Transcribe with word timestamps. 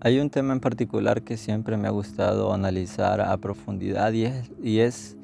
Hay 0.00 0.20
un 0.20 0.30
tema 0.30 0.52
en 0.52 0.60
particular 0.60 1.22
que 1.22 1.36
siempre 1.36 1.76
me 1.76 1.88
ha 1.88 1.90
gustado 1.90 2.52
analizar 2.52 3.20
a 3.20 3.36
profundidad 3.38 4.12
y 4.12 4.26
es, 4.26 4.50
y 4.62 4.78
es 4.78 5.16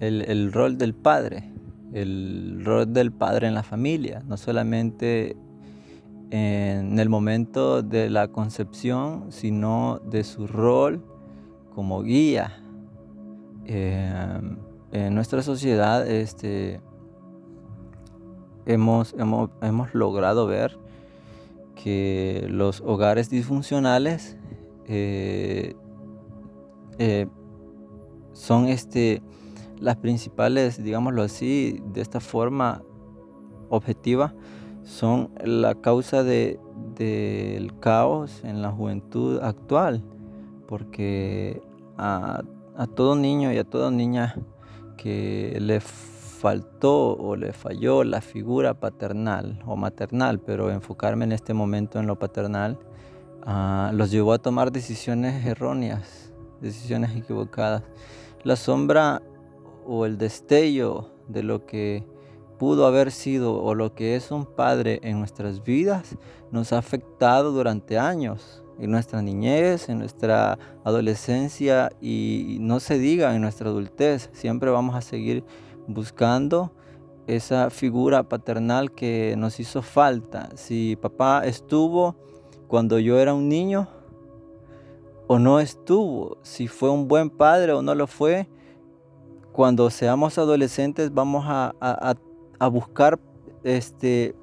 el, 0.00 0.22
el 0.22 0.52
rol 0.52 0.76
del 0.76 0.92
padre, 0.92 1.52
el 1.92 2.62
rol 2.64 2.92
del 2.92 3.12
padre 3.12 3.46
en 3.46 3.54
la 3.54 3.62
familia, 3.62 4.22
no 4.26 4.36
solamente 4.36 5.36
en 6.30 6.98
el 6.98 7.08
momento 7.08 7.82
de 7.82 8.10
la 8.10 8.28
concepción, 8.28 9.30
sino 9.30 10.00
de 10.10 10.24
su 10.24 10.46
rol 10.46 11.02
como 11.74 12.02
guía. 12.02 12.60
Em, 13.66 14.56
en 14.90 15.14
nuestra 15.14 15.42
sociedad 15.42 16.08
este, 16.08 16.80
hemos, 18.66 19.14
hemos, 19.18 19.50
hemos 19.62 19.94
logrado 19.94 20.46
ver 20.46 20.76
que 21.82 22.46
los 22.50 22.80
hogares 22.80 23.30
disfuncionales 23.30 24.36
eh, 24.86 25.74
eh, 26.98 27.26
son 28.32 28.66
este, 28.66 29.22
las 29.78 29.96
principales, 29.96 30.82
digámoslo 30.82 31.22
así, 31.22 31.80
de 31.92 32.00
esta 32.00 32.20
forma 32.20 32.82
objetiva, 33.68 34.34
son 34.82 35.30
la 35.44 35.74
causa 35.74 36.24
del 36.24 36.58
caos 37.80 38.42
en 38.44 38.62
la 38.62 38.72
juventud 38.72 39.38
actual, 39.40 40.02
porque 40.66 41.62
a, 41.96 42.42
a 42.76 42.86
todo 42.86 43.14
niño 43.14 43.52
y 43.52 43.58
a 43.58 43.64
toda 43.64 43.90
niña 43.90 44.34
que 44.96 45.58
le 45.60 45.80
faltó 46.38 47.16
o 47.16 47.34
le 47.34 47.52
falló 47.52 48.04
la 48.04 48.20
figura 48.20 48.74
paternal 48.74 49.60
o 49.66 49.76
maternal, 49.76 50.38
pero 50.38 50.70
enfocarme 50.70 51.24
en 51.24 51.32
este 51.32 51.52
momento 51.52 51.98
en 51.98 52.06
lo 52.06 52.16
paternal, 52.16 52.78
ah, 53.44 53.90
los 53.92 54.12
llevó 54.12 54.32
a 54.32 54.38
tomar 54.38 54.70
decisiones 54.70 55.44
erróneas, 55.44 56.32
decisiones 56.60 57.16
equivocadas. 57.16 57.82
La 58.44 58.54
sombra 58.54 59.20
o 59.84 60.06
el 60.06 60.16
destello 60.16 61.10
de 61.26 61.42
lo 61.42 61.66
que 61.66 62.06
pudo 62.56 62.86
haber 62.86 63.10
sido 63.10 63.60
o 63.60 63.74
lo 63.74 63.94
que 63.94 64.14
es 64.14 64.30
un 64.30 64.46
padre 64.46 65.00
en 65.02 65.18
nuestras 65.18 65.64
vidas 65.64 66.16
nos 66.52 66.72
ha 66.72 66.78
afectado 66.78 67.50
durante 67.52 67.98
años, 67.98 68.62
en 68.78 68.92
nuestra 68.92 69.22
niñez, 69.22 69.88
en 69.88 69.98
nuestra 69.98 70.56
adolescencia 70.84 71.90
y 72.00 72.58
no 72.60 72.78
se 72.78 72.96
diga 72.98 73.34
en 73.34 73.42
nuestra 73.42 73.70
adultez. 73.70 74.30
Siempre 74.32 74.70
vamos 74.70 74.94
a 74.94 75.00
seguir 75.00 75.42
buscando 75.88 76.70
esa 77.26 77.70
figura 77.70 78.22
paternal 78.22 78.92
que 78.92 79.34
nos 79.36 79.58
hizo 79.58 79.82
falta. 79.82 80.50
Si 80.54 80.96
papá 80.96 81.42
estuvo 81.44 82.14
cuando 82.68 82.98
yo 82.98 83.18
era 83.18 83.34
un 83.34 83.48
niño 83.48 83.88
o 85.26 85.38
no 85.38 85.60
estuvo, 85.60 86.38
si 86.42 86.68
fue 86.68 86.90
un 86.90 87.08
buen 87.08 87.28
padre 87.28 87.72
o 87.72 87.82
no 87.82 87.94
lo 87.94 88.06
fue, 88.06 88.48
cuando 89.52 89.90
seamos 89.90 90.38
adolescentes 90.38 91.12
vamos 91.12 91.44
a, 91.48 92.14
buscar 92.70 93.18
este, 93.64 94.34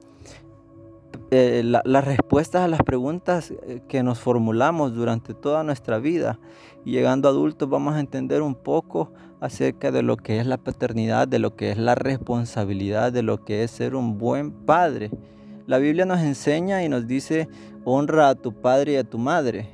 eh, 1.31 1.63
las 1.63 2.05
respuestas 2.05 2.61
a 2.61 2.67
las 2.67 2.81
preguntas 2.83 3.51
eh, 3.51 3.81
que 3.87 4.03
nos 4.03 4.19
formulamos 4.19 4.93
durante 4.93 5.33
toda 5.33 5.63
nuestra 5.63 5.97
vida. 5.97 6.39
Llegando 6.83 7.27
adultos 7.27 7.67
vamos 7.67 7.95
a 7.95 7.99
entender 7.99 8.41
un 8.41 8.55
poco 8.55 9.11
acerca 9.39 9.91
de 9.91 10.03
lo 10.03 10.17
que 10.17 10.39
es 10.39 10.45
la 10.45 10.57
paternidad, 10.57 11.27
de 11.27 11.39
lo 11.39 11.55
que 11.55 11.71
es 11.71 11.77
la 11.77 11.95
responsabilidad, 11.95 13.11
de 13.11 13.23
lo 13.23 13.43
que 13.43 13.63
es 13.63 13.71
ser 13.71 13.95
un 13.95 14.17
buen 14.17 14.51
padre. 14.51 15.09
La 15.67 15.79
Biblia 15.79 16.05
nos 16.05 16.19
enseña 16.19 16.83
y 16.83 16.89
nos 16.89 17.07
dice, 17.07 17.47
honra 17.85 18.29
a 18.29 18.35
tu 18.35 18.53
padre 18.53 18.93
y 18.93 18.97
a 18.97 19.03
tu 19.03 19.17
madre. 19.17 19.71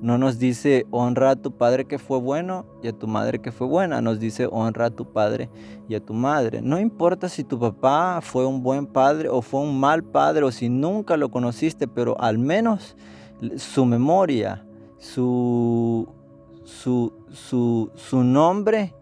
No 0.00 0.16
nos 0.16 0.38
dice 0.38 0.86
honra 0.90 1.30
a 1.30 1.36
tu 1.36 1.52
padre 1.52 1.84
que 1.84 1.98
fue 1.98 2.18
bueno 2.18 2.64
y 2.82 2.88
a 2.88 2.92
tu 2.92 3.06
madre 3.06 3.40
que 3.40 3.52
fue 3.52 3.66
buena. 3.66 4.00
Nos 4.00 4.18
dice 4.18 4.48
honra 4.50 4.86
a 4.86 4.90
tu 4.90 5.12
padre 5.12 5.50
y 5.88 5.94
a 5.94 6.00
tu 6.00 6.14
madre. 6.14 6.62
No 6.62 6.80
importa 6.80 7.28
si 7.28 7.44
tu 7.44 7.58
papá 7.58 8.20
fue 8.22 8.46
un 8.46 8.62
buen 8.62 8.86
padre 8.86 9.28
o 9.28 9.42
fue 9.42 9.60
un 9.60 9.78
mal 9.78 10.02
padre 10.02 10.44
o 10.44 10.50
si 10.50 10.70
nunca 10.70 11.18
lo 11.18 11.30
conociste, 11.30 11.86
pero 11.86 12.18
al 12.18 12.38
menos 12.38 12.96
su 13.56 13.84
memoria, 13.84 14.64
su, 14.98 16.08
su, 16.64 17.12
su, 17.30 17.90
su 17.94 18.24
nombre 18.24 18.94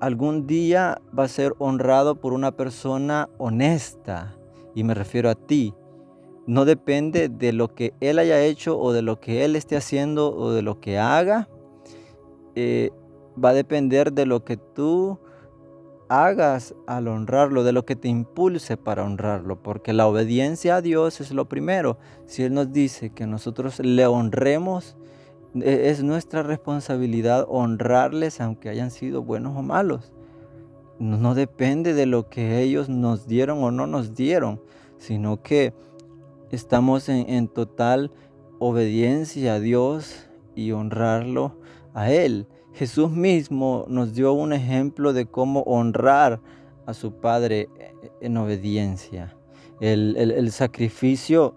algún 0.00 0.46
día 0.46 1.00
va 1.16 1.24
a 1.24 1.28
ser 1.28 1.54
honrado 1.58 2.16
por 2.16 2.32
una 2.32 2.52
persona 2.52 3.30
honesta. 3.38 4.34
Y 4.74 4.84
me 4.84 4.94
refiero 4.94 5.30
a 5.30 5.34
ti. 5.34 5.74
No 6.46 6.64
depende 6.64 7.28
de 7.28 7.52
lo 7.52 7.74
que 7.74 7.94
Él 8.00 8.18
haya 8.18 8.42
hecho 8.42 8.78
o 8.78 8.92
de 8.92 9.02
lo 9.02 9.20
que 9.20 9.44
Él 9.44 9.56
esté 9.56 9.76
haciendo 9.76 10.34
o 10.34 10.50
de 10.50 10.62
lo 10.62 10.80
que 10.80 10.98
haga. 10.98 11.48
Eh, 12.54 12.90
va 13.42 13.50
a 13.50 13.54
depender 13.54 14.12
de 14.12 14.26
lo 14.26 14.44
que 14.44 14.56
tú 14.56 15.18
hagas 16.08 16.74
al 16.86 17.08
honrarlo, 17.08 17.64
de 17.64 17.72
lo 17.72 17.86
que 17.86 17.96
te 17.96 18.08
impulse 18.08 18.76
para 18.76 19.04
honrarlo, 19.04 19.62
porque 19.62 19.94
la 19.94 20.06
obediencia 20.06 20.76
a 20.76 20.82
Dios 20.82 21.20
es 21.20 21.30
lo 21.30 21.48
primero. 21.48 21.98
Si 22.26 22.42
Él 22.42 22.52
nos 22.52 22.72
dice 22.72 23.10
que 23.10 23.26
nosotros 23.26 23.78
le 23.78 24.06
honremos, 24.06 24.96
e, 25.54 25.90
es 25.90 26.02
nuestra 26.02 26.42
responsabilidad 26.42 27.46
honrarles 27.48 28.40
aunque 28.40 28.68
hayan 28.68 28.90
sido 28.90 29.22
buenos 29.22 29.56
o 29.56 29.62
malos. 29.62 30.12
No, 30.98 31.34
depende 31.34 31.94
de 31.94 32.06
lo 32.06 32.28
que 32.28 32.60
ellos 32.60 32.88
nos 32.88 33.26
dieron 33.26 33.62
o 33.64 33.70
no 33.70 33.86
nos 33.86 34.14
dieron, 34.14 34.60
sino 34.98 35.42
que 35.42 35.74
estamos 36.52 37.08
en, 37.08 37.28
en 37.28 37.48
total 37.48 38.12
obediencia 38.60 39.54
a 39.54 39.60
Dios 39.60 40.28
y 40.54 40.70
honrarlo 40.70 41.58
a 41.94 42.12
Él. 42.12 42.46
Jesús 42.72 43.10
mismo 43.10 43.84
nos 43.88 44.14
dio 44.14 44.32
un 44.32 44.52
ejemplo 44.52 45.12
de 45.12 45.26
cómo 45.26 45.62
honrar 45.62 46.40
a 46.86 46.94
su 46.94 47.14
Padre 47.14 47.68
en 48.20 48.36
obediencia. 48.36 49.36
El, 49.80 50.14
el, 50.16 50.30
el 50.30 50.52
sacrificio 50.52 51.56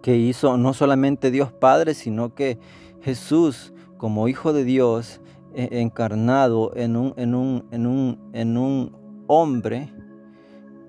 que 0.00 0.16
hizo 0.16 0.56
no 0.56 0.74
solamente 0.74 1.30
Dios 1.30 1.52
Padre, 1.52 1.94
sino 1.94 2.34
que 2.34 2.58
Jesús 3.02 3.72
como 3.96 4.28
Hijo 4.28 4.52
de 4.52 4.64
Dios 4.64 5.20
e, 5.54 5.80
encarnado 5.80 6.72
en 6.74 6.96
un, 6.96 7.14
en 7.16 7.34
un, 7.34 7.66
en 7.70 7.86
un, 7.86 8.30
en 8.32 8.56
un 8.56 8.96
hombre, 9.28 9.92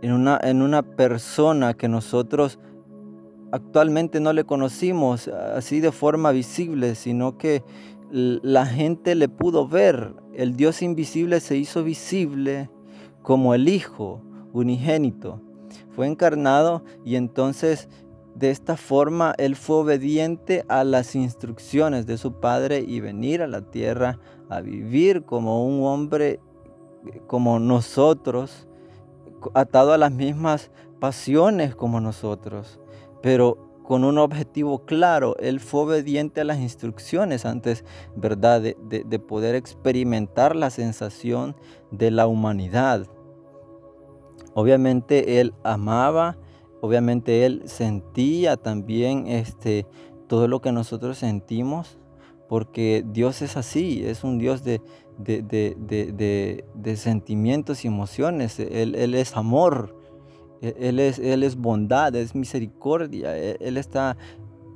en 0.01 0.13
una, 0.13 0.39
en 0.41 0.61
una 0.61 0.81
persona 0.81 1.73
que 1.73 1.87
nosotros 1.87 2.59
actualmente 3.53 4.19
no 4.19 4.33
le 4.33 4.45
conocimos 4.45 5.27
así 5.27 5.79
de 5.79 5.91
forma 5.91 6.31
visible, 6.31 6.95
sino 6.95 7.37
que 7.37 7.63
la 8.11 8.65
gente 8.65 9.13
le 9.13 9.29
pudo 9.29 9.67
ver. 9.67 10.15
El 10.33 10.55
Dios 10.55 10.81
invisible 10.81 11.39
se 11.39 11.55
hizo 11.55 11.83
visible 11.83 12.71
como 13.21 13.53
el 13.53 13.69
Hijo 13.69 14.23
unigénito. 14.53 15.39
Fue 15.91 16.07
encarnado 16.07 16.83
y 17.05 17.15
entonces 17.15 17.89
de 18.33 18.49
esta 18.49 18.75
forma 18.75 19.35
él 19.37 19.55
fue 19.55 19.75
obediente 19.75 20.65
a 20.67 20.83
las 20.83 21.13
instrucciones 21.13 22.07
de 22.07 22.17
su 22.17 22.39
padre 22.39 22.79
y 22.79 23.01
venir 23.01 23.43
a 23.43 23.47
la 23.47 23.61
tierra 23.61 24.19
a 24.49 24.61
vivir 24.61 25.25
como 25.25 25.63
un 25.63 25.85
hombre 25.85 26.39
como 27.27 27.59
nosotros, 27.59 28.67
atado 29.53 29.93
a 29.93 29.99
las 29.99 30.11
mismas 30.11 30.71
pasiones 30.99 31.75
como 31.75 32.01
nosotros, 32.01 32.79
pero 33.23 33.81
con 33.83 34.03
un 34.03 34.19
objetivo 34.19 34.85
claro. 34.85 35.35
Él 35.39 35.59
fue 35.59 35.81
obediente 35.81 36.41
a 36.41 36.43
las 36.43 36.59
instrucciones 36.59 37.45
antes, 37.45 37.83
¿verdad?, 38.15 38.61
de, 38.61 38.77
de 38.79 39.19
poder 39.19 39.55
experimentar 39.55 40.55
la 40.55 40.69
sensación 40.69 41.55
de 41.89 42.11
la 42.11 42.27
humanidad. 42.27 43.07
Obviamente 44.53 45.41
él 45.41 45.55
amaba 45.63 46.37
Obviamente 46.83 47.45
él 47.45 47.61
sentía 47.63 48.57
también 48.57 49.27
este, 49.27 49.87
todo 50.27 50.49
lo 50.49 50.59
que 50.59 50.73
nosotros 50.73 51.17
sentimos, 51.17 51.97
porque 52.49 53.05
Dios 53.07 53.41
es 53.41 53.55
así, 53.55 54.03
es 54.05 54.25
un 54.25 54.37
Dios 54.37 54.65
de, 54.65 54.81
de, 55.17 56.95
sentimientos 56.97 57.85
y 57.85 57.87
emociones, 57.87 58.59
él, 58.59 59.15
es 59.15 59.37
amor, 59.37 59.95
él 60.63 60.99
es, 60.99 61.19
él 61.19 61.43
es 61.43 61.57
bondad, 61.57 62.15
es 62.15 62.33
misericordia, 62.35 63.37
e, 63.37 63.57
Él, 63.59 63.77
está, 63.77 64.15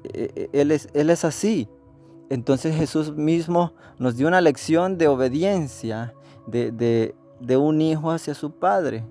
e, 0.03 0.49
él, 0.51 0.71
es, 0.71 0.89
él 0.93 1.09
es 1.09 1.23
así. 1.23 1.69
Entonces 2.29 2.75
Jesús 2.75 3.15
mismo 3.15 3.73
nos 3.97 4.17
dio 4.17 4.27
una 4.27 4.41
lección 4.41 4.97
de 4.97 5.07
obediencia 5.07 6.13
de, 6.45 7.15
de 7.39 7.57
un 7.57 7.81
hijo 7.81 8.11
hacia 8.11 8.33
su 8.33 8.51
padre. 8.51 9.05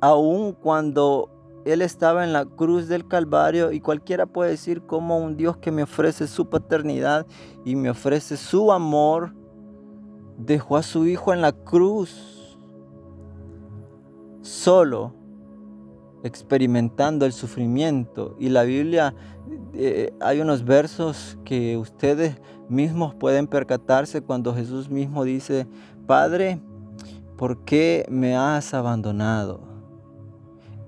Aun 0.00 0.52
cuando 0.52 1.30
él 1.64 1.80
estaba 1.80 2.24
en 2.24 2.32
la 2.32 2.44
cruz 2.44 2.88
del 2.88 3.06
Calvario 3.06 3.70
y 3.70 3.80
cualquiera 3.80 4.26
puede 4.26 4.50
decir 4.50 4.82
como 4.82 5.18
un 5.18 5.36
Dios 5.36 5.56
que 5.58 5.70
me 5.70 5.84
ofrece 5.84 6.26
su 6.26 6.50
paternidad 6.50 7.24
y 7.64 7.76
me 7.76 7.88
ofrece 7.88 8.36
su 8.36 8.72
amor, 8.72 9.32
dejó 10.36 10.76
a 10.76 10.82
su 10.82 11.06
Hijo 11.06 11.32
en 11.32 11.40
la 11.40 11.52
cruz 11.52 12.58
solo 14.42 15.14
experimentando 16.24 17.26
el 17.26 17.32
sufrimiento. 17.32 18.34
Y 18.40 18.48
la 18.48 18.64
Biblia, 18.64 19.14
eh, 19.74 20.12
hay 20.20 20.40
unos 20.40 20.64
versos 20.64 21.38
que 21.44 21.76
ustedes 21.76 22.40
mismos 22.68 23.14
pueden 23.14 23.46
percatarse 23.46 24.22
cuando 24.22 24.54
Jesús 24.54 24.88
mismo 24.88 25.22
dice, 25.22 25.68
Padre, 26.06 26.60
¿por 27.36 27.64
qué 27.64 28.06
me 28.08 28.36
has 28.36 28.72
abandonado? 28.72 29.60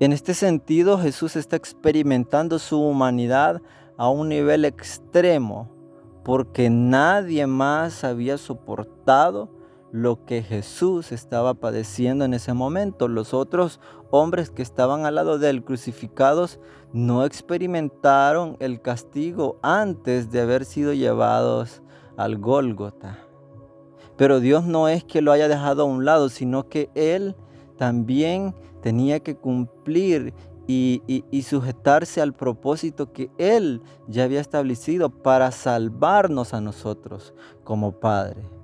En 0.00 0.12
este 0.12 0.32
sentido, 0.32 0.98
Jesús 0.98 1.36
está 1.36 1.56
experimentando 1.56 2.58
su 2.58 2.80
humanidad 2.80 3.60
a 3.98 4.08
un 4.08 4.30
nivel 4.30 4.64
extremo, 4.64 5.70
porque 6.24 6.70
nadie 6.70 7.46
más 7.46 8.04
había 8.04 8.38
soportado 8.38 9.50
lo 9.92 10.24
que 10.24 10.42
Jesús 10.42 11.12
estaba 11.12 11.54
padeciendo 11.54 12.24
en 12.24 12.34
ese 12.34 12.52
momento. 12.52 13.08
Los 13.08 13.34
otros 13.34 13.80
hombres 14.10 14.50
que 14.50 14.62
estaban 14.62 15.06
al 15.06 15.14
lado 15.14 15.38
de 15.38 15.50
él 15.50 15.64
crucificados 15.64 16.60
no 16.92 17.24
experimentaron 17.24 18.56
el 18.60 18.80
castigo 18.80 19.58
antes 19.62 20.30
de 20.30 20.40
haber 20.40 20.64
sido 20.64 20.92
llevados 20.92 21.82
al 22.16 22.38
Gólgota. 22.38 23.18
Pero 24.16 24.40
Dios 24.40 24.64
no 24.64 24.88
es 24.88 25.04
que 25.04 25.20
lo 25.20 25.32
haya 25.32 25.48
dejado 25.48 25.82
a 25.82 25.86
un 25.86 26.04
lado, 26.04 26.28
sino 26.28 26.68
que 26.68 26.90
Él 26.94 27.36
también 27.76 28.54
tenía 28.82 29.20
que 29.20 29.36
cumplir 29.36 30.32
y, 30.66 31.42
sujetarse 31.42 32.20
al 32.20 32.32
propósito 32.32 33.12
que 33.12 33.30
Él 33.38 33.82
ya 34.08 34.24
había 34.24 34.40
establecido 34.40 35.10
para 35.10 35.50
salvarnos 35.50 36.54
a 36.54 36.60
nosotros 36.60 37.34
como 37.62 37.92
Padre. 38.00 38.55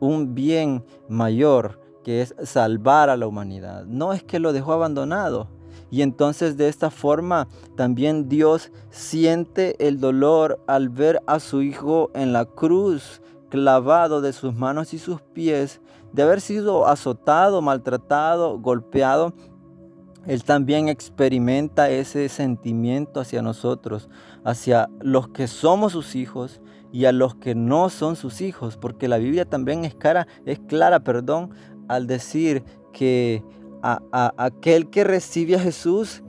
Un 0.00 0.34
bien 0.34 0.84
mayor 1.08 1.80
que 2.02 2.22
es 2.22 2.34
salvar 2.44 3.10
a 3.10 3.16
la 3.16 3.26
humanidad. 3.26 3.84
No 3.84 4.12
es 4.12 4.22
que 4.22 4.40
lo 4.40 4.52
dejó 4.52 4.72
abandonado. 4.72 5.48
Y 5.90 6.02
entonces 6.02 6.56
de 6.56 6.68
esta 6.68 6.90
forma 6.90 7.48
también 7.76 8.28
Dios 8.28 8.70
siente 8.90 9.76
el 9.86 10.00
dolor 10.00 10.62
al 10.66 10.88
ver 10.88 11.20
a 11.26 11.40
su 11.40 11.62
Hijo 11.62 12.10
en 12.14 12.32
la 12.32 12.44
cruz 12.44 13.20
clavado 13.50 14.20
de 14.22 14.32
sus 14.32 14.54
manos 14.54 14.94
y 14.94 14.98
sus 14.98 15.20
pies, 15.20 15.80
de 16.12 16.22
haber 16.22 16.40
sido 16.40 16.86
azotado, 16.86 17.60
maltratado, 17.60 18.58
golpeado, 18.58 19.34
Él 20.26 20.44
también 20.44 20.88
experimenta 20.88 21.90
ese 21.90 22.28
sentimiento 22.28 23.20
hacia 23.20 23.42
nosotros, 23.42 24.08
hacia 24.44 24.88
los 25.00 25.28
que 25.28 25.48
somos 25.48 25.92
sus 25.92 26.14
hijos 26.14 26.60
y 26.92 27.04
a 27.04 27.12
los 27.12 27.34
que 27.36 27.54
no 27.54 27.88
son 27.88 28.16
sus 28.16 28.40
hijos, 28.40 28.76
porque 28.76 29.08
la 29.08 29.18
Biblia 29.18 29.44
también 29.44 29.84
es, 29.84 29.94
cara, 29.94 30.26
es 30.44 30.58
clara 30.58 31.00
perdón, 31.00 31.50
al 31.88 32.06
decir 32.06 32.64
que 32.92 33.44
a, 33.82 34.02
a 34.12 34.34
aquel 34.36 34.90
que 34.90 35.04
recibe 35.04 35.56
a 35.56 35.60
Jesús 35.60 36.22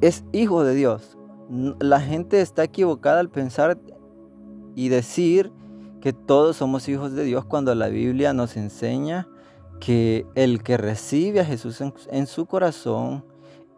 es 0.00 0.24
hijo 0.32 0.64
de 0.64 0.74
Dios. 0.74 1.16
La 1.80 2.00
gente 2.00 2.40
está 2.40 2.64
equivocada 2.64 3.20
al 3.20 3.28
pensar 3.28 3.78
y 4.74 4.88
decir 4.88 5.52
que 6.00 6.12
todos 6.12 6.56
somos 6.56 6.88
hijos 6.88 7.12
de 7.12 7.24
Dios 7.24 7.44
cuando 7.44 7.74
la 7.74 7.88
Biblia 7.88 8.32
nos 8.32 8.56
enseña 8.56 9.28
que 9.80 10.26
el 10.34 10.62
que 10.62 10.76
recibe 10.76 11.40
a 11.40 11.44
Jesús 11.44 11.82
en, 12.10 12.26
su 12.26 12.46
corazón 12.46 13.24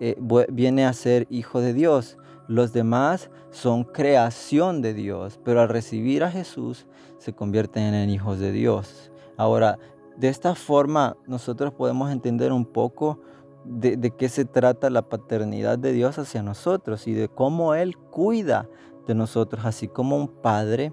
eh, 0.00 0.16
viene 0.50 0.84
a 0.84 0.92
ser 0.92 1.26
hijo 1.30 1.60
de 1.60 1.72
Dios. 1.72 2.18
Los 2.52 2.74
demás 2.74 3.30
son 3.50 3.82
creación 3.82 4.82
de 4.82 4.92
Dios, 4.92 5.40
pero 5.42 5.62
al 5.62 5.70
recibir 5.70 6.22
a 6.22 6.30
Jesús 6.30 6.86
se 7.16 7.32
convierten 7.32 7.94
en 7.94 8.10
hijos 8.10 8.38
de 8.40 8.52
Dios. 8.52 9.10
Ahora, 9.38 9.78
de 10.18 10.28
esta 10.28 10.54
forma 10.54 11.16
nosotros 11.26 11.72
podemos 11.72 12.10
entender 12.10 12.52
un 12.52 12.66
poco 12.66 13.20
de, 13.64 14.12
qué 14.18 14.28
se 14.28 14.44
trata 14.44 14.90
la 14.90 15.00
paternidad 15.00 15.78
de 15.78 15.92
Dios 15.92 16.18
hacia 16.18 16.42
nosotros 16.42 17.08
y 17.08 17.14
de 17.14 17.30
cómo 17.30 17.74
Él 17.74 17.96
cuida 17.96 18.68
de 19.06 19.14
nosotros, 19.14 19.64
así 19.64 19.88
como 19.88 20.18
un 20.18 20.28
padre 20.28 20.92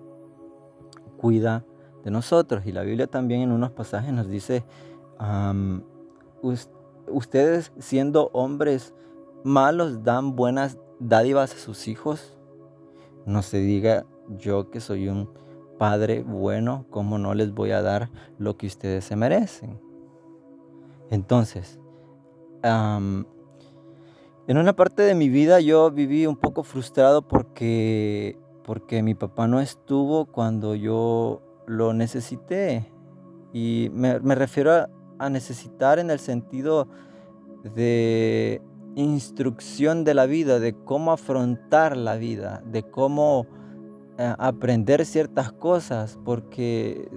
cuida 1.18 1.66
de 2.06 2.12
nosotros. 2.12 2.66
Y 2.68 2.72
la 2.72 2.84
Biblia 2.84 3.08
también 3.08 3.42
en 3.42 3.52
unos 3.52 3.72
pasajes 3.72 4.14
nos 4.14 4.30
dice, 4.30 4.64
ustedes 7.06 7.74
siendo 7.80 8.30
hombres 8.32 8.96
malos 9.44 10.06
dan 10.06 10.38
buenas 10.38 10.78
dádivas 11.00 11.54
a 11.54 11.58
sus 11.58 11.88
hijos. 11.88 12.38
No 13.26 13.42
se 13.42 13.60
diga 13.60 14.06
yo 14.30 14.70
que 14.70 14.80
soy 14.80 15.08
un 15.08 15.30
padre 15.78 16.24
bueno, 16.24 16.86
¿cómo 16.90 17.18
no 17.18 17.34
les 17.34 17.54
voy 17.54 17.72
a 17.72 17.82
dar 17.82 18.10
lo 18.38 18.58
que 18.58 18.68
ustedes 18.68 19.06
se 19.06 19.16
merecen? 19.16 19.80
Entonces, 21.10 21.80
en 22.64 23.26
una 24.48 24.74
parte 24.76 25.02
de 25.02 25.16
mi 25.16 25.30
vida 25.30 25.60
yo 25.60 25.90
viví 25.92 26.28
un 26.28 26.36
poco 26.36 26.64
frustrado 26.64 27.28
porque 27.28 28.38
porque 28.70 29.02
mi 29.02 29.16
papá 29.16 29.48
no 29.48 29.60
estuvo 29.62 30.28
cuando 30.28 30.76
yo 30.76 31.42
lo 31.66 31.92
necesité. 31.92 32.94
Y 33.52 33.90
me, 33.94 34.20
refiero 34.20 34.88
a, 35.18 35.30
necesitar 35.32 35.98
en 35.98 36.12
el 36.12 36.20
sentido 36.20 36.88
de 37.64 38.62
instrucción 39.04 40.04
de 40.04 40.14
la 40.14 40.26
vida, 40.26 40.60
de 40.60 40.74
cómo 40.74 41.12
afrontar 41.12 41.98
la 41.98 42.16
vida, 42.16 42.62
de 42.66 42.84
cómo 42.84 43.48
eh, 44.18 44.34
aprender 44.38 45.06
ciertas 45.06 45.52
cosas, 45.52 46.20
porque 46.24 47.10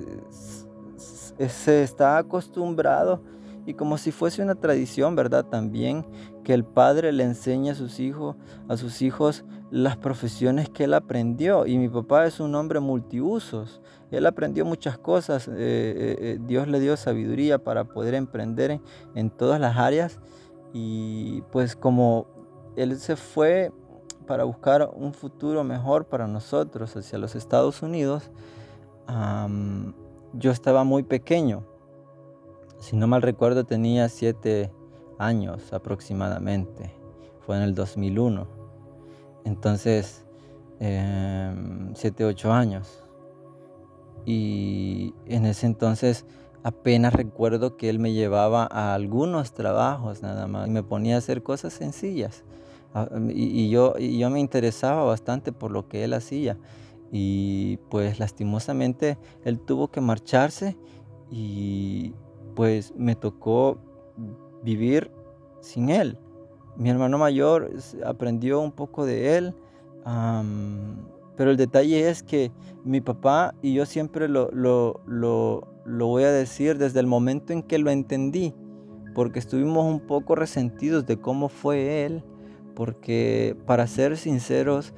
se 0.96 1.82
está 1.82 2.19
acostumbrado 2.19 3.23
y 3.64 3.75
como 3.75 3.96
si 3.96 4.11
fuese 4.11 4.43
una 4.43 4.56
tradición, 4.56 5.14
¿verdad? 5.14 5.44
También 5.44 6.05
que 6.43 6.52
el 6.55 6.64
padre 6.64 7.12
le 7.12 7.25
enseñe 7.25 7.70
a 7.70 7.75
sus 7.75 8.00
hijos, 8.00 8.37
a 8.69 8.76
sus 8.76 9.02
hijos 9.02 9.44
las 9.70 9.96
profesiones 9.96 10.69
que 10.69 10.84
él 10.84 10.94
aprendió. 10.94 11.67
Y 11.67 11.79
mi 11.79 11.88
papá 11.88 12.26
es 12.26 12.40
un 12.40 12.55
hombre 12.55 12.81
multiusos. 12.81 13.81
Él 14.11 14.26
aprendió 14.26 14.64
muchas 14.64 14.99
cosas. 14.99 15.46
Eh, 15.49 15.52
eh, 15.55 16.17
eh, 16.20 16.38
Dios 16.44 16.67
le 16.67 16.81
dio 16.81 16.96
sabiduría 16.96 17.58
para 17.58 17.84
poder 17.84 18.14
emprender 18.14 18.81
en, 19.14 19.31
todas 19.31 19.61
las 19.61 19.76
áreas. 19.76 20.19
Y 20.72 21.42
pues 21.52 21.76
como 21.76 22.26
él 22.76 22.98
se 22.98 23.16
fue 23.16 23.72
para 24.26 24.44
buscar 24.44 24.90
un 24.94 25.12
futuro 25.12 25.64
mejor 25.64 26.06
para 26.06 26.26
nosotros 26.26 26.96
hacia 26.96 27.19
los 27.19 27.34
Estados 27.34 27.82
Unidos, 27.82 28.30
yo 30.34 30.50
estaba 30.50 30.84
muy 30.84 31.02
pequeño 31.02 31.64
si 32.82 32.96
no 32.96 33.06
mal 33.06 33.22
recuerdo 33.22 33.62
tenía 33.62 34.08
siete 34.08 34.72
años 35.16 35.72
aproximadamente. 35.72 36.92
Fue 37.46 37.56
en 37.56 37.62
el 37.62 37.76
2001. 37.76 38.48
Entonces, 39.44 40.26
eh, 40.80 41.55
siete, 41.94 42.24
ocho 42.24 42.52
años. 42.52 43.05
Y 44.26 45.14
en 45.26 45.46
ese 45.46 45.67
entonces 45.67 46.26
apenas 46.62 47.12
recuerdo 47.12 47.76
que 47.76 47.88
él 47.88 47.98
me 47.98 48.12
llevaba 48.12 48.69
a 48.70 48.94
algunos 48.94 49.52
trabajos 49.52 50.22
nada 50.22 50.46
más 50.46 50.69
y 50.69 50.70
me 50.70 50.82
ponía 50.82 51.16
a 51.16 51.19
hacer 51.19 51.42
cosas 51.42 51.72
sencillas. 51.72 52.44
Ah, 52.94 53.08
y, 53.28 53.70
yo, 53.70 53.94
y 53.98 54.19
yo 54.19 54.31
me 54.31 54.40
interesaba 54.40 55.04
bastante 55.04 55.52
por 55.52 55.70
lo 55.70 55.88
que 55.88 56.04
él 56.04 56.14
hacía. 56.14 56.58
Y 57.10 57.78
pues 57.90 58.19
lastimosamente 58.19 59.19
él 59.44 59.60
tuvo 59.60 59.88
que 59.88 60.00
marcharse 60.00 60.76
y, 61.31 62.14
pues 62.54 62.94
me 62.96 63.16
tocó 63.16 63.78
vivir 64.62 65.10
sin 65.60 65.90
él. 65.90 66.19
Mi 66.76 66.90
hermano 66.90 67.19
mayor 67.19 67.70
aprendió 68.04 68.60
un 68.60 68.72
poco 68.72 69.04
de 69.04 69.36
él, 69.36 69.54
pero 71.36 71.50
el 71.50 71.56
detalle 71.56 72.08
es 72.08 72.22
que 72.22 72.50
mi 72.84 73.00
papá, 73.00 73.54
y 73.62 73.74
yo 73.74 73.86
siempre 73.86 74.28
lo, 74.28 75.00
lo 75.84 76.06
voy 76.06 76.24
a 76.24 76.32
decir 76.32 76.79
desde 76.79 77.01
el 77.01 77.06
momento 77.06 77.53
en 77.53 77.62
que 77.62 77.79
lo 77.79 77.91
entendí, 77.91 78.55
porque 79.15 79.39
estuvimos 79.39 79.84
un 79.84 80.01
poco 80.01 80.34
resentidos 80.34 81.06
de 81.06 81.20
cómo 81.20 81.48
fue 81.48 82.05
él, 82.05 82.24
porque 82.74 83.56
para 83.67 83.86
ser 83.86 84.17
sinceros, 84.17 84.94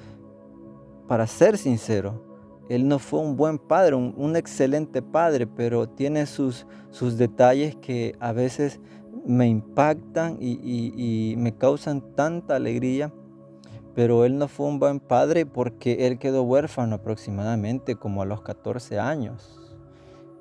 para 1.09 1.27
ser 1.27 1.59
sincero, 1.59 2.23
él 2.69 2.89
no 2.89 2.99
fue 2.99 3.21
un 3.21 3.37
buen 3.37 3.59
padre, 3.59 3.95
un, 3.95 4.37
excelente 4.37 5.03
padre, 5.03 5.47
pero 5.47 5.89
tiene 5.89 6.27
sus, 6.27 6.67
sus, 6.91 7.19
detalles 7.19 7.77
que 7.77 8.17
a 8.21 8.33
veces 8.33 8.81
me 9.27 9.49
impactan 9.49 10.39
y, 10.41 11.35
me 11.37 11.57
causan 11.57 12.15
tanta 12.15 12.57
alegría. 12.57 13.13
Pero 13.95 14.25
él 14.25 14.39
no 14.39 14.49
fue 14.49 14.67
un 14.67 14.81
buen 14.81 14.99
padre 14.99 15.47
porque 15.47 16.07
él 16.07 16.19
quedó 16.19 16.43
huérfano 16.43 16.97
aproximadamente 16.97 17.95
como 17.95 18.23
a 18.23 18.27
los 18.27 18.41
14 18.43 18.99
años. 18.99 19.64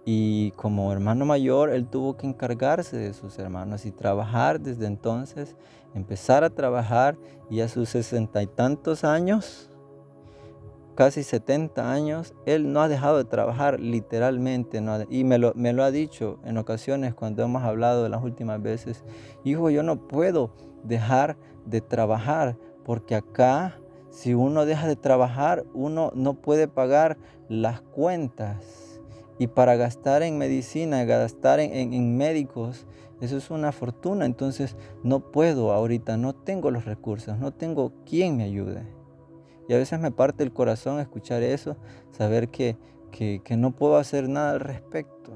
Y 0.06 0.52
como 0.52 0.92
hermano 0.92 1.26
mayor, 1.26 1.70
él 1.70 1.88
tuvo 1.88 2.18
que 2.18 2.28
encargarse 2.28 2.98
de 2.98 3.14
sus 3.14 3.40
hermanos 3.40 3.86
y 3.86 3.92
trabajar 3.92 4.60
desde 4.60 4.86
entonces, 4.86 5.56
empezar 5.94 6.44
a 6.44 6.50
trabajar 6.50 7.18
y 7.50 7.62
a 7.62 7.68
sus 7.68 7.90
sesenta 7.90 8.42
y 8.42 8.48
tantos 8.48 9.04
años 9.04 9.70
casi 10.96 11.24
70 11.24 11.92
años, 11.92 12.34
él 12.46 12.72
no 12.72 12.82
ha 12.82 12.88
dejado 12.88 13.18
de 13.18 13.26
trabajar 13.26 13.80
literalmente. 13.80 14.82
y 15.10 15.24
me 15.24 15.38
lo, 15.38 15.84
ha 15.84 15.92
dicho 15.92 16.40
en 16.46 16.58
ocasiones 16.58 17.14
cuando 17.14 17.44
hemos 17.44 17.64
hablado 17.64 18.04
de 18.04 18.10
las 18.10 18.24
últimas 18.24 18.62
veces. 18.62 19.04
Hijo, 19.44 19.70
yo 19.70 19.84
no 19.84 20.08
puedo 20.08 20.52
dejar 20.84 21.38
de 21.66 21.82
trabajar, 21.82 22.58
porque 22.84 23.16
acá 23.16 23.80
si 24.10 24.34
uno 24.34 24.66
deja 24.66 24.88
de 24.88 24.96
trabajar, 24.96 25.66
uno 25.74 26.12
no 26.14 26.36
puede 26.36 26.68
pagar 26.68 27.18
las 27.50 27.82
cuentas. 27.82 28.83
Y 29.40 29.48
para 29.48 29.76
gastar 29.76 30.24
en 30.24 30.38
medicina, 30.38 31.04
gastar 31.06 31.60
en, 31.60 32.18
médicos, 32.18 32.86
eso 33.20 33.38
es 33.38 33.50
una 33.50 33.72
fortuna. 33.72 34.26
Entonces 34.26 34.76
no 35.04 35.32
puedo 35.32 35.72
ahorita, 35.72 36.18
no 36.18 36.34
tengo 36.34 36.72
los 36.72 36.86
recursos, 36.86 37.38
no 37.40 37.52
tengo 37.52 37.94
quien 38.06 38.38
me 38.38 38.44
ayude. 38.44 38.88
Y 39.68 39.74
a 39.74 39.78
veces 39.78 40.00
me 40.00 40.12
parte 40.12 40.44
el 40.44 40.54
corazón 40.54 41.00
escuchar 41.00 41.42
eso, 41.42 41.78
saber 42.12 42.50
que, 42.50 42.78
que 43.12 43.58
no 43.58 43.72
puedo 43.72 43.98
hacer 43.98 44.30
nada 44.30 44.52
al 44.52 44.60
respecto. 44.60 45.32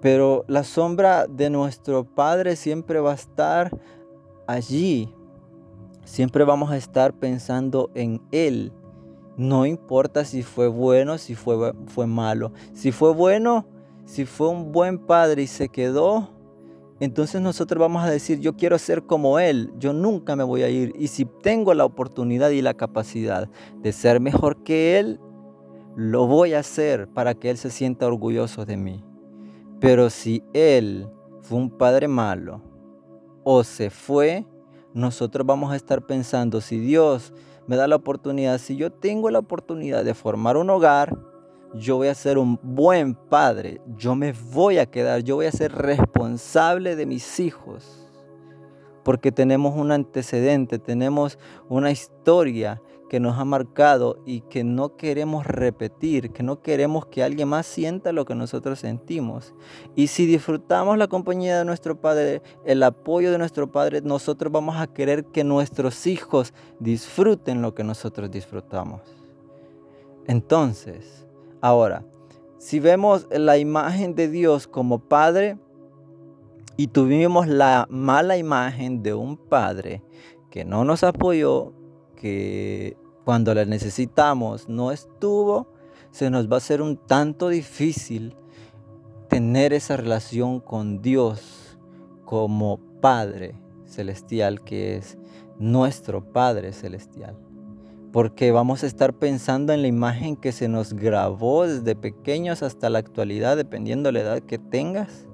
Pero 0.00 0.44
la 0.48 0.64
sombra 0.64 1.26
de 1.26 1.50
nuestro 1.50 2.04
Padre 2.04 2.56
siempre 2.56 3.00
va 3.00 3.12
a 3.12 3.16
estar 3.16 3.70
allí 4.46 5.12
Siempre 6.10 6.42
vamos 6.42 6.72
a 6.72 6.76
estar 6.76 7.12
pensando 7.12 7.92
en 7.94 8.20
Él. 8.32 8.72
No 9.40 9.64
importa 9.64 10.26
si 10.26 10.42
fue 10.42 10.68
bueno, 10.68 11.16
si 11.16 11.34
fue, 11.34 11.72
fue 11.86 12.06
malo. 12.06 12.52
Si 12.74 12.92
fue 12.92 13.14
bueno, 13.14 13.66
si 14.04 14.26
fue 14.26 14.48
un 14.48 14.70
buen 14.70 14.98
padre 14.98 15.44
y 15.44 15.46
se 15.46 15.70
quedó, 15.70 16.28
entonces 17.00 17.40
nosotros 17.40 17.80
vamos 17.80 18.04
a 18.04 18.10
decir, 18.10 18.40
yo 18.40 18.54
quiero 18.54 18.76
ser 18.78 19.04
como 19.04 19.38
Él, 19.38 19.72
yo 19.78 19.94
nunca 19.94 20.36
me 20.36 20.44
voy 20.44 20.62
a 20.62 20.68
ir. 20.68 20.92
Y 20.94 21.06
si 21.06 21.24
tengo 21.24 21.72
la 21.72 21.86
oportunidad 21.86 22.50
y 22.50 22.60
la 22.60 22.74
capacidad 22.74 23.48
de 23.78 23.92
ser 23.92 24.20
mejor 24.20 24.62
que 24.62 24.98
Él, 24.98 25.18
lo 25.96 26.26
voy 26.26 26.52
a 26.52 26.58
hacer 26.58 27.08
para 27.08 27.32
que 27.32 27.48
Él 27.48 27.56
se 27.56 27.70
sienta 27.70 28.06
orgulloso 28.06 28.66
de 28.66 28.76
mí. 28.76 29.02
Pero 29.80 30.10
si 30.10 30.42
Él 30.52 31.08
fue 31.40 31.56
un 31.56 31.70
padre 31.70 32.08
malo 32.08 32.60
o 33.42 33.64
se 33.64 33.88
fue, 33.88 34.44
nosotros 34.92 35.46
vamos 35.46 35.72
a 35.72 35.76
estar 35.76 36.04
pensando, 36.04 36.60
si 36.60 36.78
Dios 36.78 37.32
me 37.70 37.76
da 37.76 37.86
la 37.86 37.94
oportunidad, 37.94 38.58
si 38.58 38.74
yo 38.74 38.90
tengo 38.90 39.30
la 39.30 39.38
oportunidad 39.38 40.04
de 40.04 40.12
formar 40.12 40.56
un 40.56 40.70
hogar, 40.70 41.16
yo 41.72 41.98
voy 41.98 42.08
a 42.08 42.14
ser 42.16 42.36
un 42.36 42.58
buen 42.64 43.14
padre, 43.14 43.80
yo 43.96 44.16
me 44.16 44.32
voy 44.32 44.78
a 44.78 44.86
quedar, 44.86 45.20
yo 45.20 45.36
voy 45.36 45.46
a 45.46 45.52
ser 45.52 45.70
responsable 45.70 46.96
de 46.96 47.06
mis 47.06 47.38
hijos, 47.38 48.10
porque 49.04 49.30
tenemos 49.30 49.76
un 49.76 49.92
antecedente, 49.92 50.80
tenemos 50.80 51.38
una 51.68 51.92
historia 51.92 52.82
que 53.10 53.18
nos 53.18 53.36
ha 53.38 53.44
marcado 53.44 54.22
y 54.24 54.42
que 54.42 54.62
no 54.62 54.96
queremos 54.96 55.44
repetir, 55.44 56.30
que 56.30 56.44
no 56.44 56.62
queremos 56.62 57.06
que 57.06 57.24
alguien 57.24 57.48
más 57.48 57.66
sienta 57.66 58.12
lo 58.12 58.24
que 58.24 58.36
nosotros 58.36 58.78
sentimos. 58.78 59.52
Y 59.96 60.06
si 60.06 60.26
disfrutamos 60.26 60.96
la 60.96 61.08
compañía 61.08 61.58
de 61.58 61.64
nuestro 61.64 62.00
Padre, 62.00 62.40
el 62.64 62.84
apoyo 62.84 63.32
de 63.32 63.38
nuestro 63.38 63.72
Padre, 63.72 64.00
nosotros 64.00 64.52
vamos 64.52 64.76
a 64.76 64.86
querer 64.86 65.24
que 65.24 65.42
nuestros 65.42 66.06
hijos 66.06 66.54
disfruten 66.78 67.62
lo 67.62 67.74
que 67.74 67.82
nosotros 67.82 68.30
disfrutamos. 68.30 69.00
Entonces, 70.28 71.26
ahora, 71.60 72.04
si 72.58 72.78
vemos 72.78 73.26
la 73.32 73.58
imagen 73.58 74.14
de 74.14 74.28
Dios 74.28 74.68
como 74.68 75.00
Padre 75.00 75.58
y 76.76 76.86
tuvimos 76.86 77.48
la 77.48 77.88
mala 77.90 78.36
imagen 78.36 79.02
de 79.02 79.14
un 79.14 79.36
Padre 79.36 80.00
que 80.48 80.64
no 80.64 80.84
nos 80.84 81.02
apoyó, 81.02 81.72
que 82.20 82.96
cuando 83.24 83.54
la 83.54 83.64
necesitamos 83.64 84.68
no 84.68 84.92
estuvo, 84.92 85.68
se 86.10 86.30
nos 86.30 86.50
va 86.50 86.56
a 86.56 86.58
hacer 86.58 86.82
un 86.82 86.96
tanto 86.96 87.48
difícil 87.48 88.34
tener 89.28 89.72
esa 89.72 89.96
relación 89.96 90.60
con 90.60 91.02
Dios 91.02 91.78
como 92.24 92.80
Padre 93.00 93.54
celestial 93.84 94.62
que 94.62 94.96
es 94.96 95.18
nuestro 95.58 96.32
Padre 96.32 96.72
celestial. 96.72 97.36
Porque 98.12 98.50
vamos 98.50 98.82
a 98.82 98.86
estar 98.86 99.12
pensando 99.12 99.72
en 99.72 99.82
la 99.82 99.88
imagen 99.88 100.34
que 100.34 100.50
se 100.50 100.66
nos 100.66 100.94
grabó 100.94 101.66
desde 101.66 101.94
pequeños 101.94 102.62
hasta 102.62 102.90
la 102.90 102.98
actualidad, 102.98 103.56
dependiendo 103.56 104.08
de 104.08 104.12
la 104.14 104.20
edad 104.20 104.42
que 104.42 104.58
tengas. 104.58 105.26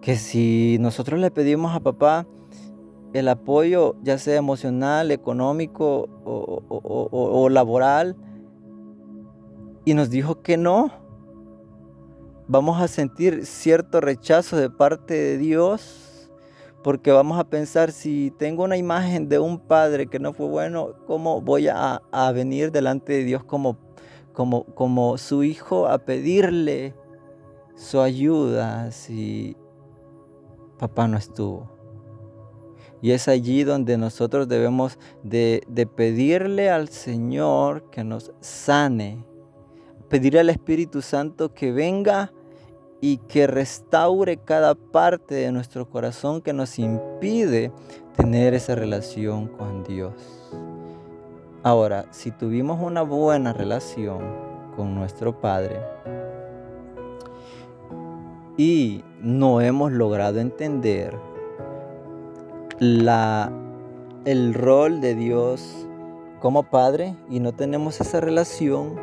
Que 0.00 0.16
si 0.16 0.78
nosotros 0.80 1.20
le 1.20 1.30
pedimos 1.30 1.76
a 1.76 1.80
papá, 1.80 2.26
el 3.12 3.28
apoyo, 3.28 3.96
ya 4.02 4.18
sea 4.18 4.36
emocional, 4.36 5.10
económico 5.10 6.08
o, 6.24 7.48
laboral, 7.48 8.16
y 9.84 9.94
nos 9.94 10.10
dijo 10.10 10.42
que 10.42 10.56
no, 10.56 10.90
vamos 12.46 12.80
a 12.80 12.88
sentir 12.88 13.46
cierto 13.46 14.00
rechazo 14.00 14.56
de 14.56 14.70
parte 14.70 15.14
de 15.14 15.38
Dios, 15.38 16.30
porque 16.84 17.10
vamos 17.10 17.38
a 17.38 17.44
pensar, 17.44 17.92
si 17.92 18.32
tengo 18.38 18.64
una 18.64 18.76
imagen 18.76 19.28
de 19.28 19.38
un 19.38 19.58
padre 19.58 20.06
que 20.06 20.18
no 20.18 20.32
fue 20.32 20.46
bueno, 20.46 20.94
¿cómo 21.06 21.40
voy 21.40 21.68
a, 21.68 22.02
venir 22.34 22.70
delante 22.70 23.14
de 23.14 23.24
Dios 23.24 23.44
como, 23.44 23.78
como, 24.32 24.64
como 24.64 25.16
su 25.18 25.42
hijo 25.42 25.88
a 25.88 25.98
pedirle 25.98 26.94
su 27.74 28.00
ayuda 28.00 28.90
si 28.90 29.56
papá 30.78 31.08
no 31.08 31.16
estuvo? 31.16 31.77
Y 33.00 33.12
es 33.12 33.28
allí 33.28 33.64
donde 33.64 33.96
nosotros 33.96 34.48
debemos 34.48 34.98
de, 35.22 35.62
pedirle 35.94 36.70
al 36.70 36.88
Señor 36.88 37.90
que 37.90 38.02
nos 38.02 38.32
sane, 38.40 39.24
pedirle 40.08 40.40
al 40.40 40.50
Espíritu 40.50 41.00
Santo 41.02 41.54
que 41.54 41.70
venga 41.72 42.32
y 43.00 43.18
que 43.18 43.46
restaure 43.46 44.38
cada 44.38 44.74
parte 44.74 45.36
de 45.36 45.52
nuestro 45.52 45.88
corazón 45.88 46.40
que 46.40 46.52
nos 46.52 46.78
impide 46.78 47.70
tener 48.16 48.54
esa 48.54 48.74
relación 48.74 49.46
con 49.46 49.84
Dios. 49.84 50.12
Ahora, 51.62 52.06
si 52.10 52.32
tuvimos 52.32 52.82
una 52.82 53.02
buena 53.02 53.52
relación 53.52 54.18
con 54.74 54.94
nuestro 54.94 55.40
Padre 55.40 55.80
y 58.56 59.04
no 59.20 59.60
hemos 59.60 59.92
logrado 59.92 60.40
entender 60.40 61.16
la, 62.80 63.52
el 64.24 64.54
rol 64.54 65.00
de 65.00 65.14
Dios 65.14 65.86
como 66.40 66.62
Padre 66.62 67.16
y 67.28 67.40
no 67.40 67.52
tenemos 67.52 68.00
esa 68.00 68.20
relación, 68.20 68.94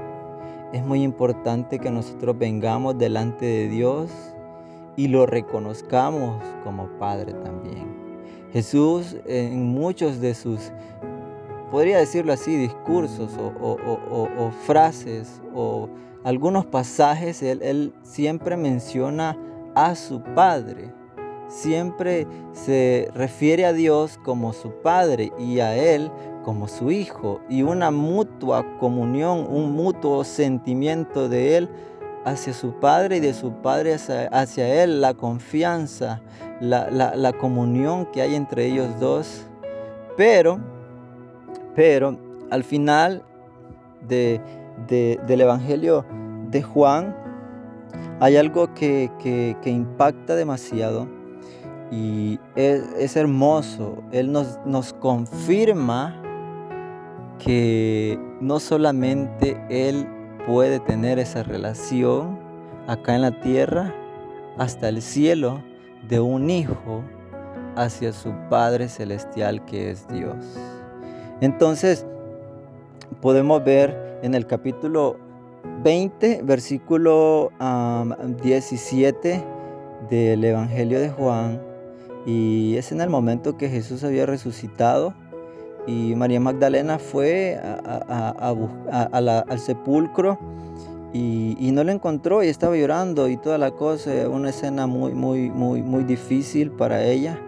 es 0.72 0.84
muy 0.84 1.04
importante 1.04 1.80
que 1.80 1.92
nosotros 1.92 2.38
vengamos 2.38 2.98
delante 2.98 3.46
de 3.46 3.68
Dios 3.68 4.10
y 4.96 5.10
lo 5.10 5.26
reconozcamos 5.26 6.42
como 6.64 6.88
Padre 6.98 7.34
también. 7.34 7.94
Jesús 8.54 9.18
en 9.26 9.66
muchos 9.68 10.22
de 10.22 10.34
sus, 10.34 10.72
podría 11.72 11.98
decirlo 11.98 12.32
así, 12.32 12.56
discursos 12.56 13.38
o, 13.38 14.52
frases 14.66 15.42
o 15.54 15.90
algunos 16.24 16.66
pasajes, 16.66 17.44
él 17.44 17.94
siempre 18.02 18.56
menciona 18.56 19.38
a 19.76 19.96
su 19.96 20.22
Padre 20.22 20.94
siempre 21.48 22.28
se 22.54 23.10
refiere 23.14 23.66
a 23.66 23.74
Dios 23.74 24.20
como 24.24 24.54
su 24.54 24.72
Padre 24.82 25.32
y 25.38 25.60
a 25.60 25.76
Él 25.76 26.12
como 26.44 26.68
su 26.68 26.92
Hijo 26.92 27.42
y 27.50 27.64
una 27.64 27.90
mutua 27.90 28.66
comunión, 28.80 29.48
un 29.50 29.72
mutuo 29.74 30.24
sentimiento 30.24 31.28
de 31.28 31.58
Él 31.58 31.70
hacia 32.24 32.54
su 32.54 32.74
Padre 32.74 33.18
y 33.18 33.20
de 33.20 33.34
su 33.34 33.52
Padre 33.62 33.96
hacia, 33.96 34.84
Él, 34.84 35.02
la 35.02 35.14
confianza, 35.14 36.22
la, 36.60 37.34
comunión 37.40 38.06
que 38.12 38.22
hay 38.22 38.36
entre 38.36 38.66
ellos 38.66 39.00
dos. 39.00 39.46
Pero, 40.18 40.60
pero 41.76 42.18
al 42.52 42.64
final 42.64 43.24
del 44.08 45.42
Evangelio 45.42 46.06
de 46.52 46.62
Juan 46.62 47.16
hay 48.20 48.38
algo 48.38 48.74
que, 48.74 49.10
impacta 49.66 50.36
demasiado 50.36 51.08
y 51.92 52.40
es, 52.56 53.16
hermoso, 53.16 54.04
Él 54.12 54.32
nos, 54.32 54.60
nos 54.66 54.94
confirma 54.94 56.22
que 57.40 58.20
no 58.42 58.60
solamente 58.60 59.62
Él 59.70 60.08
puede 60.48 60.80
tener 60.80 61.20
esa 61.20 61.44
relación 61.44 62.40
acá 62.88 63.16
en 63.16 63.22
la 63.22 63.40
tierra, 63.40 63.94
hasta 64.58 64.90
el 64.90 65.02
cielo, 65.02 65.62
de 66.08 66.20
un 66.20 66.50
hijo 66.50 67.04
hacia 67.76 68.14
su 68.14 68.32
Padre 68.50 68.88
Celestial 68.88 69.66
que 69.66 69.92
es 69.92 70.08
Dios. 70.08 70.36
Entonces, 71.42 72.06
podemos 73.22 73.64
ver 73.64 74.20
en 74.22 74.34
el 74.34 74.48
capítulo 74.48 75.18
20, 75.84 76.42
versículo 76.44 77.52
17 78.44 79.44
del 80.10 80.44
Evangelio 80.44 81.00
de 81.00 81.10
Juan, 81.10 81.75
y 82.26 82.76
es 82.78 82.92
en 82.92 83.02
el 83.02 83.10
momento 83.10 83.58
que 83.58 83.70
Jesús 83.70 84.04
había 84.04 84.26
resucitado 84.26 85.14
y 85.88 86.16
María 86.16 86.40
Magdalena 86.40 86.98
fue 86.98 87.60
al 88.08 89.60
sepulcro 89.60 90.40
y, 91.14 91.72
no 91.72 91.84
lo 91.84 91.92
encontró 91.92 92.44
y 92.44 92.48
estaba 92.48 92.76
llorando 92.76 93.30
y 93.30 93.38
toda 93.38 93.58
la 93.58 93.72
cosa, 93.72 94.12
una 94.30 94.50
escena 94.50 94.88
muy, 94.88 95.14
muy, 95.14 95.50
muy, 95.50 95.82
muy 95.82 96.04
difícil 96.04 96.72
para 96.72 97.04
ella. 97.04 97.40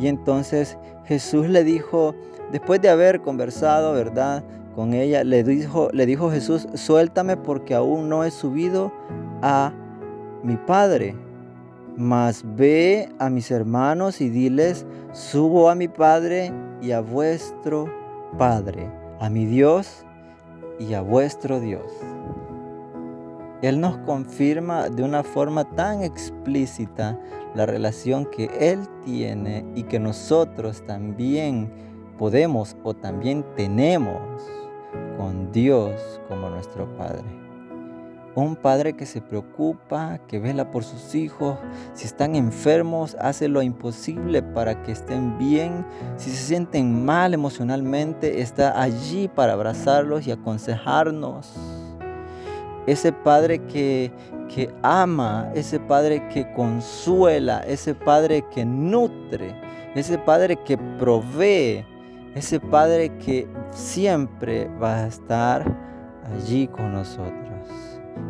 Y 0.00 0.08
entonces 0.08 0.76
Jesús 1.04 1.48
le 1.48 1.62
dijo, 1.62 2.14
después 2.50 2.80
de 2.80 2.88
haber 2.88 3.20
conversado, 3.20 3.92
¿verdad? 3.92 4.42
Con 4.74 4.94
ella, 4.94 5.22
le 5.22 5.44
dijo, 5.44 5.88
le 5.92 6.06
dijo 6.06 6.30
Jesús, 6.30 6.66
suéltame 6.74 7.36
porque 7.36 7.74
aún 7.74 8.08
no 8.08 8.24
he 8.24 8.30
subido 8.30 8.90
a 9.42 9.72
mi 10.42 10.56
Padre. 10.56 11.14
Mas 11.96 12.42
ve 12.56 13.08
a 13.18 13.28
mis 13.28 13.50
hermanos 13.50 14.20
y 14.20 14.30
diles, 14.30 14.86
subo 15.12 15.68
a 15.68 15.74
mi 15.74 15.88
Padre 15.88 16.52
y 16.80 16.92
a 16.92 17.00
vuestro 17.00 17.86
Padre, 18.38 18.90
a 19.20 19.28
mi 19.28 19.44
Dios 19.44 20.04
y 20.78 20.94
a 20.94 21.02
vuestro 21.02 21.60
Dios. 21.60 21.84
Él 23.60 23.80
nos 23.80 23.96
confirma 23.98 24.88
de 24.88 25.04
una 25.04 25.22
forma 25.22 25.64
tan 25.64 26.02
explícita 26.02 27.18
la 27.54 27.66
relación 27.66 28.26
que 28.26 28.50
Él 28.58 28.80
tiene 29.04 29.64
y 29.74 29.84
que 29.84 30.00
nosotros 30.00 30.82
también 30.86 31.70
podemos 32.18 32.76
o 32.82 32.94
también 32.94 33.44
tenemos 33.54 34.20
con 35.16 35.52
Dios 35.52 36.20
como 36.28 36.48
nuestro 36.48 36.86
Padre. 36.96 37.41
Un 38.34 38.56
padre 38.56 38.94
que 38.94 39.04
se 39.04 39.20
preocupa, 39.20 40.18
que 40.26 40.38
vela 40.38 40.70
por 40.70 40.84
sus 40.84 41.14
hijos. 41.14 41.58
Si 41.92 42.06
están 42.06 42.34
enfermos, 42.34 43.14
hace 43.20 43.46
lo 43.46 43.60
imposible 43.60 44.42
para 44.42 44.82
que 44.82 44.92
estén 44.92 45.36
bien. 45.36 45.84
Si 46.16 46.30
se 46.30 46.36
sienten 46.36 47.04
mal 47.04 47.34
emocionalmente, 47.34 48.40
está 48.40 48.80
allí 48.80 49.28
para 49.28 49.52
abrazarlos 49.52 50.26
y 50.26 50.30
aconsejarnos. 50.30 51.52
Ese 52.86 53.12
padre 53.12 53.58
que, 53.66 54.10
que 54.48 54.74
ama, 54.82 55.50
ese 55.54 55.78
padre 55.78 56.26
que 56.28 56.50
consuela, 56.54 57.58
ese 57.60 57.94
padre 57.94 58.44
que 58.50 58.64
nutre, 58.64 59.54
ese 59.94 60.16
padre 60.16 60.56
que 60.56 60.78
provee, 60.98 61.84
ese 62.34 62.58
padre 62.58 63.10
que 63.18 63.46
siempre 63.70 64.68
va 64.82 65.00
a 65.00 65.06
estar 65.06 65.64
allí 66.34 66.66
con 66.66 66.92
nosotros. 66.92 67.51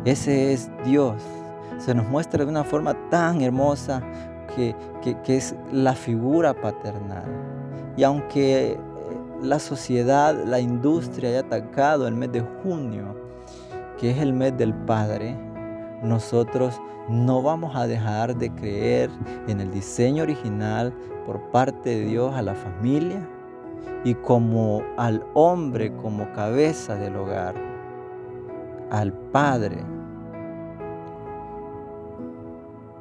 Ese 0.05 0.53
es 0.53 0.69
Dios. 0.85 1.21
Se 1.77 1.93
nos 1.93 2.07
muestra 2.07 2.43
de 2.43 2.49
una 2.49 2.63
forma 2.63 2.93
tan 3.09 3.41
hermosa 3.41 4.01
que, 4.55 4.75
es 5.27 5.55
la 5.71 5.93
figura 5.93 6.53
paternal. 6.53 7.25
Y 7.97 8.03
aunque 8.03 8.73
eh, 8.73 8.79
la 9.41 9.59
sociedad, 9.59 10.35
la 10.45 10.59
industria 10.59 11.29
haya 11.29 11.39
atacado 11.39 12.07
el 12.07 12.15
mes 12.15 12.31
de 12.31 12.41
junio, 12.61 13.15
que 13.99 14.11
es 14.11 14.17
el 14.17 14.33
mes 14.33 14.57
del 14.57 14.73
Padre, 14.73 15.37
nosotros 16.03 16.79
no 17.09 17.41
vamos 17.41 17.75
a 17.75 17.87
dejar 17.87 18.35
de 18.35 18.49
creer 18.51 19.09
en 19.47 19.61
el 19.61 19.71
diseño 19.71 20.23
original 20.23 20.93
por 21.25 21.39
parte 21.51 21.89
de 21.89 22.05
Dios 22.05 22.33
a 22.35 22.41
la 22.41 22.55
familia 22.55 23.25
y 24.03 24.13
como 24.15 24.83
al 24.97 25.25
hombre 25.33 25.93
como 25.97 26.31
cabeza 26.33 26.95
del 26.95 27.15
hogar 27.15 27.72
al 28.93 29.11
Padre. 29.11 29.83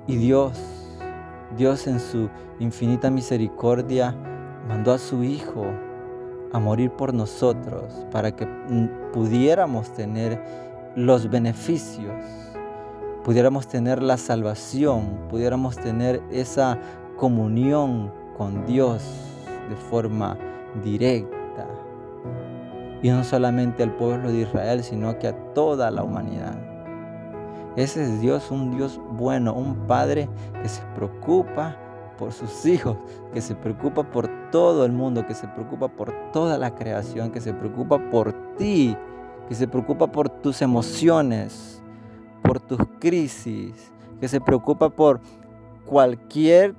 Y 0.07 0.17
Dios, 0.17 0.59
Dios 1.57 1.87
en 1.87 2.01
su 2.01 2.29
infinita 2.59 3.11
misericordia, 3.11 4.17
mandó 4.67 4.93
a 4.93 4.99
su 4.99 5.23
Hijo 5.23 5.67
a 6.53 6.59
morir 6.59 6.91
por 6.91 7.13
nosotros 7.13 7.93
para 8.11 8.35
que 8.35 8.47
pudiéramos 9.13 9.93
tener 9.93 10.43
los 10.97 11.31
beneficios, 11.31 12.15
pudiéramos 13.23 13.69
tener 13.69 14.03
la 14.03 14.17
salvación, 14.17 15.05
pudiéramos 15.29 15.77
tener 15.77 16.23
esa 16.31 16.79
comunión 17.19 18.11
con 18.37 18.67
Dios 18.67 19.03
de 19.69 19.77
forma 19.77 20.37
directa 20.83 21.42
y 23.03 23.11
no 23.11 23.25
solamente 23.25 23.83
al 23.83 23.95
pueblo 23.97 24.31
de 24.31 24.43
Israel, 24.43 24.83
sino 24.85 25.19
que 25.19 25.29
a 25.29 25.37
toda 25.55 25.91
la 25.91 26.05
humanidad. 26.05 26.57
Ese 27.77 28.05
es 28.05 28.21
Dios, 28.21 28.51
un 28.51 28.77
Dios 28.77 29.01
bueno, 29.11 29.55
un 29.55 29.75
Padre 29.87 30.29
que 30.62 30.69
se 30.69 30.83
preocupa 30.95 31.77
por 32.17 32.33
sus 32.33 32.65
hijos, 32.67 32.97
que 33.35 33.41
se 33.41 33.55
preocupa 33.55 34.05
por 34.05 34.29
todo 34.51 34.85
el 34.85 34.93
mundo, 34.93 35.27
que 35.27 35.35
se 35.35 35.49
preocupa 35.49 35.88
por 35.88 36.12
toda 36.33 36.59
la 36.59 36.75
creación, 36.75 37.33
que 37.33 37.41
se 37.41 37.53
preocupa 37.53 37.99
por 38.11 38.33
ti, 38.57 38.97
que 39.49 39.55
se 39.55 39.67
preocupa 39.67 40.07
por 40.07 40.29
tus 40.29 40.62
emociones, 40.62 41.83
por 42.43 42.61
tus 42.61 42.81
crisis, 43.01 43.91
que 44.21 44.29
se 44.29 44.41
preocupa 44.41 44.91
por 44.91 45.21
cualquier 45.87 46.75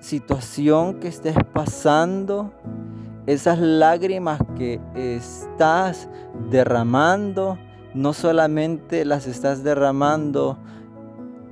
situación 0.00 1.00
que 1.00 1.08
estés 1.08 1.36
pasando 1.52 2.50
esas 3.26 3.58
lágrimas 3.58 4.40
que 4.56 4.80
estás 4.94 6.08
derramando, 6.50 7.58
no 7.94 8.12
solamente 8.12 9.04
las 9.04 9.26
estás 9.26 9.62
derramando 9.62 10.58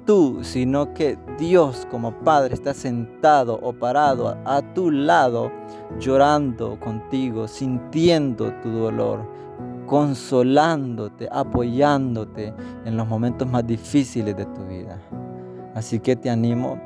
tú, 0.04 0.40
sino 0.42 0.92
que 0.94 1.18
Dios 1.38 1.86
como 1.90 2.12
Padre 2.20 2.54
está 2.54 2.74
sentado 2.74 3.58
o 3.62 3.72
parado 3.72 4.36
a 4.44 4.62
tu 4.74 4.90
lado, 4.90 5.52
llorando 5.98 6.78
contigo, 6.80 7.46
sintiendo 7.46 8.52
tu 8.62 8.70
dolor, 8.70 9.20
consolándote, 9.86 11.28
apoyándote 11.30 12.54
en 12.84 12.96
los 12.96 13.06
momentos 13.06 13.48
más 13.48 13.66
difíciles 13.66 14.36
de 14.36 14.46
tu 14.46 14.66
vida. 14.66 14.98
Así 15.74 16.00
que 16.00 16.16
te 16.16 16.30
animo 16.30 16.80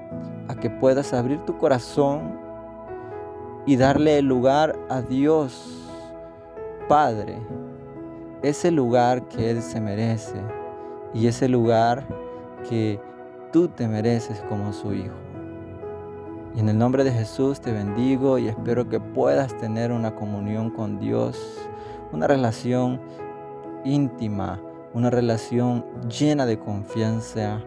a 0.48 0.54
que 0.54 0.68
puedas 0.68 1.14
abrir 1.14 1.42
tu 1.46 1.56
corazón 1.56 2.43
y 3.66 3.76
darle 3.76 4.18
el 4.18 4.26
lugar 4.26 4.78
a 4.88 5.02
Dios 5.02 5.84
Padre, 6.88 7.38
ese 8.42 8.70
lugar 8.70 9.26
que 9.28 9.50
Él 9.50 9.62
se 9.62 9.80
merece 9.80 10.36
y 11.14 11.28
ese 11.28 11.48
lugar 11.48 12.06
que 12.68 13.00
tú 13.52 13.68
te 13.68 13.88
mereces 13.88 14.42
como 14.48 14.72
su 14.72 14.92
Hijo. 14.92 15.14
Y 16.54 16.60
en 16.60 16.68
el 16.68 16.78
nombre 16.78 17.04
de 17.04 17.12
Jesús 17.12 17.60
te 17.60 17.72
bendigo 17.72 18.38
y 18.38 18.48
espero 18.48 18.88
que 18.88 19.00
puedas 19.00 19.56
tener 19.58 19.92
una 19.92 20.14
comunión 20.14 20.70
con 20.70 20.98
Dios, 20.98 21.58
una 22.12 22.26
relación 22.26 23.00
íntima, 23.84 24.60
una 24.92 25.10
relación 25.10 25.84
llena 26.08 26.46
de 26.46 26.58
confianza 26.58 27.60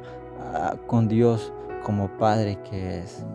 ah, 0.53 0.75
con 0.85 1.07
Dios 1.07 1.51
como 1.83 2.07
Padre 2.17 2.59
que 2.69 2.99
es. 2.99 3.25